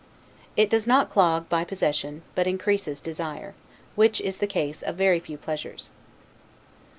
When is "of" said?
4.81-4.95